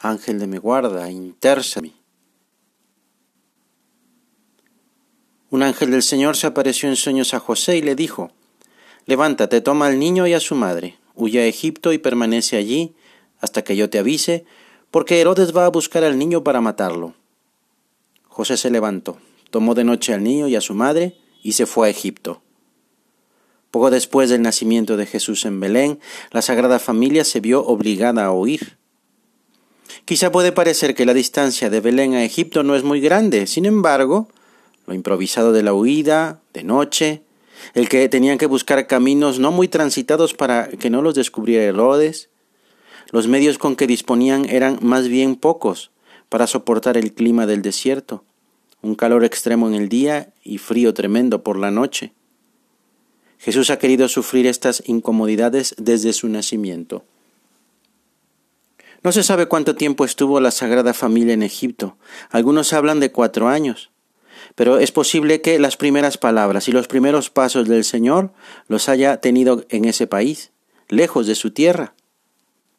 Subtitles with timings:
[0.00, 1.92] Ángel de mi guarda, intercede.
[5.48, 8.32] Un ángel del Señor se apareció en sueños a José y le dijo,
[9.06, 12.94] Levántate, toma al niño y a su madre, huye a Egipto y permanece allí
[13.40, 14.44] hasta que yo te avise,
[14.90, 17.14] porque Herodes va a buscar al niño para matarlo.
[18.28, 19.18] José se levantó,
[19.50, 22.42] tomó de noche al niño y a su madre y se fue a Egipto.
[23.70, 26.00] Poco después del nacimiento de Jesús en Belén,
[26.32, 28.76] la Sagrada Familia se vio obligada a huir.
[30.04, 33.64] Quizá puede parecer que la distancia de Belén a Egipto no es muy grande, sin
[33.64, 34.28] embargo,
[34.86, 37.22] lo improvisado de la huida, de noche,
[37.74, 42.28] el que tenían que buscar caminos no muy transitados para que no los descubriera Herodes,
[43.10, 45.90] los medios con que disponían eran más bien pocos
[46.28, 48.24] para soportar el clima del desierto,
[48.82, 52.12] un calor extremo en el día y frío tremendo por la noche.
[53.38, 57.04] Jesús ha querido sufrir estas incomodidades desde su nacimiento.
[59.06, 61.96] No se sabe cuánto tiempo estuvo la Sagrada Familia en Egipto.
[62.28, 63.92] Algunos hablan de cuatro años.
[64.56, 68.32] Pero es posible que las primeras palabras y los primeros pasos del Señor
[68.66, 70.50] los haya tenido en ese país,
[70.88, 71.94] lejos de su tierra.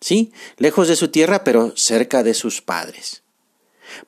[0.00, 3.22] Sí, lejos de su tierra, pero cerca de sus padres.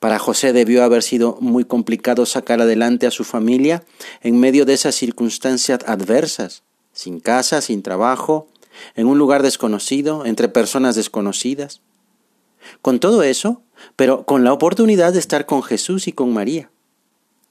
[0.00, 3.84] Para José debió haber sido muy complicado sacar adelante a su familia
[4.20, 8.48] en medio de esas circunstancias adversas, sin casa, sin trabajo,
[8.96, 11.82] en un lugar desconocido, entre personas desconocidas.
[12.82, 13.62] Con todo eso,
[13.96, 16.70] pero con la oportunidad de estar con Jesús y con María.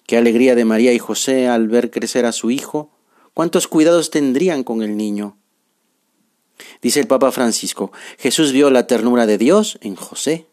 [0.06, 2.90] Qué alegría de María y José al ver crecer a su hijo.
[3.34, 5.38] Cuántos cuidados tendrían con el niño.
[6.82, 10.48] Dice el Papa Francisco, Jesús vio la ternura de Dios en José.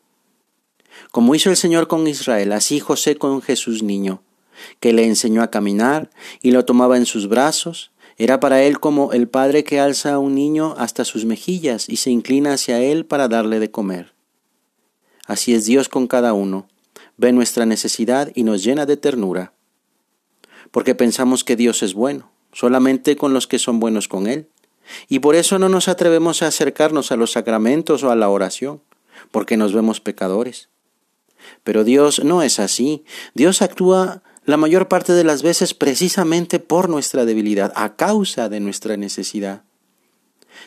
[1.10, 4.22] Como hizo el Señor con Israel, así José con Jesús niño,
[4.80, 6.10] que le enseñó a caminar
[6.42, 10.18] y lo tomaba en sus brazos, era para él como el padre que alza a
[10.18, 14.15] un niño hasta sus mejillas y se inclina hacia él para darle de comer.
[15.26, 16.68] Así es Dios con cada uno.
[17.16, 19.52] Ve nuestra necesidad y nos llena de ternura.
[20.70, 24.48] Porque pensamos que Dios es bueno, solamente con los que son buenos con Él.
[25.08, 28.82] Y por eso no nos atrevemos a acercarnos a los sacramentos o a la oración,
[29.30, 30.68] porque nos vemos pecadores.
[31.64, 33.04] Pero Dios no es así.
[33.34, 38.60] Dios actúa la mayor parte de las veces precisamente por nuestra debilidad, a causa de
[38.60, 39.65] nuestra necesidad.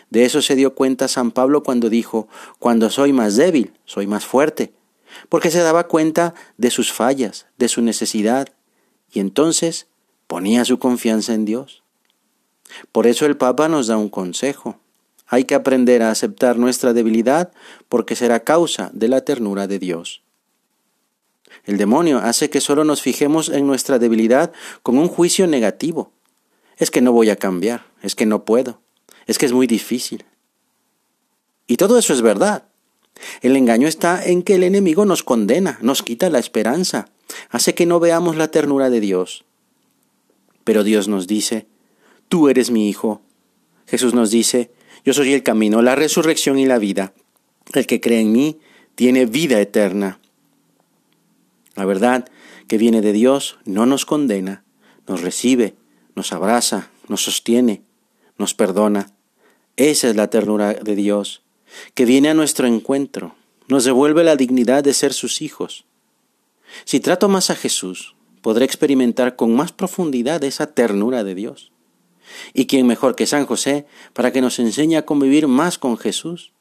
[0.09, 2.27] De eso se dio cuenta San Pablo cuando dijo,
[2.59, 4.73] cuando soy más débil, soy más fuerte,
[5.29, 8.49] porque se daba cuenta de sus fallas, de su necesidad,
[9.11, 9.87] y entonces
[10.27, 11.83] ponía su confianza en Dios.
[12.91, 14.79] Por eso el Papa nos da un consejo.
[15.27, 17.51] Hay que aprender a aceptar nuestra debilidad
[17.87, 20.21] porque será causa de la ternura de Dios.
[21.65, 24.51] El demonio hace que solo nos fijemos en nuestra debilidad
[24.81, 26.11] con un juicio negativo.
[26.77, 28.81] Es que no voy a cambiar, es que no puedo,
[29.29, 30.25] es que es muy difícil.
[31.67, 32.63] Y todo eso es verdad.
[33.41, 37.09] El engaño está en que el enemigo nos condena, nos quita la esperanza,
[37.51, 39.45] hace que no veamos la ternura de Dios.
[40.63, 41.67] Pero Dios nos dice,
[42.27, 43.21] tú eres mi hijo.
[43.85, 44.71] Jesús nos dice,
[45.05, 47.13] yo soy el camino, la resurrección y la vida.
[47.73, 48.57] El que cree en mí
[48.95, 50.19] tiene vida eterna.
[51.75, 52.27] La verdad
[52.67, 54.63] que viene de Dios no nos condena,
[55.07, 55.75] nos recibe,
[56.15, 57.83] nos abraza, nos sostiene,
[58.39, 59.11] nos perdona.
[59.79, 61.41] Esa es la ternura de Dios,
[61.93, 63.35] que viene a nuestro encuentro,
[63.69, 65.85] nos devuelve la dignidad de ser sus hijos.
[66.83, 71.71] Si trato más a Jesús, podré experimentar con más profundidad esa ternura de Dios.
[72.53, 76.51] ¿Y quién mejor que San José para que nos enseñe a convivir más con Jesús?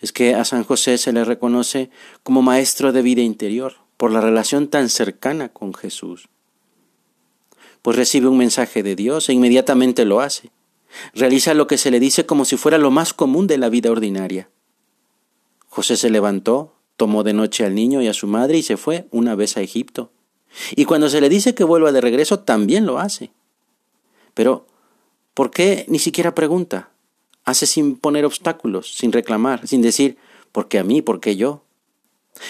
[0.00, 1.90] Es que a San José se le reconoce
[2.24, 6.28] como maestro de vida interior por la relación tan cercana con Jesús.
[7.82, 10.50] Pues recibe un mensaje de Dios e inmediatamente lo hace.
[11.14, 13.90] Realiza lo que se le dice como si fuera lo más común de la vida
[13.90, 14.48] ordinaria.
[15.68, 19.06] José se levantó, tomó de noche al niño y a su madre y se fue
[19.10, 20.10] una vez a Egipto.
[20.74, 23.30] Y cuando se le dice que vuelva de regreso, también lo hace.
[24.34, 24.66] Pero,
[25.34, 26.90] ¿por qué ni siquiera pregunta?
[27.44, 30.18] Hace sin poner obstáculos, sin reclamar, sin decir,
[30.52, 31.02] ¿por qué a mí?
[31.02, 31.62] ¿Por qué yo?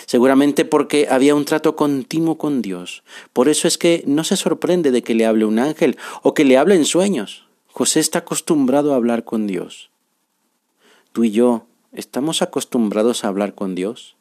[0.07, 3.03] Seguramente porque había un trato continuo con Dios.
[3.33, 6.45] Por eso es que no se sorprende de que le hable un ángel o que
[6.45, 7.47] le hable en sueños.
[7.73, 9.91] José está acostumbrado a hablar con Dios.
[11.13, 14.17] Tú y yo, ¿estamos acostumbrados a hablar con Dios?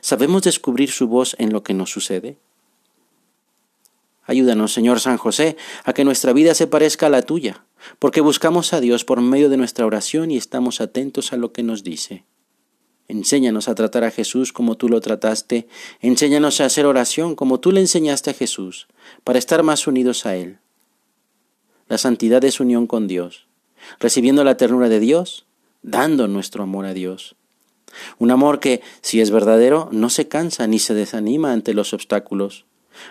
[0.00, 2.36] ¿Sabemos descubrir su voz en lo que nos sucede?
[4.24, 7.64] Ayúdanos, Señor San José, a que nuestra vida se parezca a la tuya,
[7.98, 11.62] porque buscamos a Dios por medio de nuestra oración y estamos atentos a lo que
[11.62, 12.24] nos dice.
[13.08, 15.66] Enséñanos a tratar a Jesús como tú lo trataste,
[16.00, 18.86] enséñanos a hacer oración como tú le enseñaste a Jesús,
[19.24, 20.58] para estar más unidos a Él.
[21.90, 23.48] La santidad es unión con Dios,
[23.98, 25.44] recibiendo la ternura de Dios,
[25.82, 27.34] dando nuestro amor a Dios.
[28.20, 32.64] Un amor que, si es verdadero, no se cansa ni se desanima ante los obstáculos.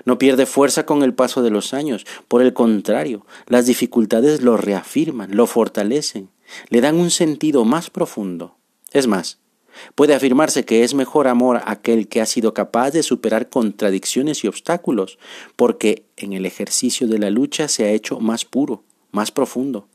[0.05, 2.05] No pierde fuerza con el paso de los años.
[2.29, 6.29] Por el contrario, las dificultades lo reafirman, lo fortalecen,
[6.69, 8.55] le dan un sentido más profundo.
[8.93, 9.39] Es más,
[9.95, 14.47] puede afirmarse que es mejor amor aquel que ha sido capaz de superar contradicciones y
[14.47, 15.19] obstáculos,
[15.55, 19.87] porque en el ejercicio de la lucha se ha hecho más puro, más profundo,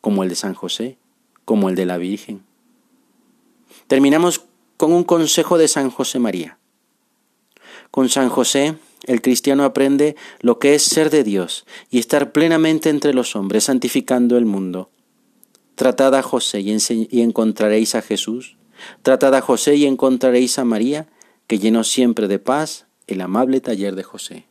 [0.00, 0.98] como el de San José,
[1.44, 2.42] como el de la Virgen.
[3.86, 4.42] Terminamos
[4.76, 6.58] con un consejo de San José María.
[7.90, 12.90] Con San José, el cristiano aprende lo que es ser de Dios y estar plenamente
[12.90, 14.90] entre los hombres, santificando el mundo.
[15.76, 18.56] Tratad a José y, encontraréis a Jesús.
[19.02, 21.08] Tratad a José y encontraréis a María,
[21.46, 24.46] que llenó siempre de paz el amable taller de José.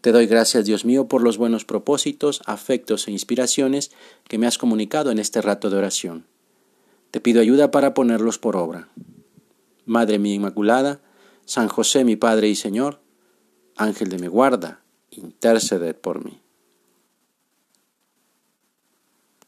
[0.00, 3.90] Te doy gracias, Dios mío, por los buenos propósitos, afectos e inspiraciones
[4.28, 6.26] que me has comunicado en este rato de oración.
[7.10, 8.88] Te pido ayuda para ponerlos por obra.
[9.86, 11.00] Madre mía Inmaculada,
[11.46, 13.00] San José mi Padre y Señor,
[13.76, 16.43] Ángel de mi guarda, interceded por mí.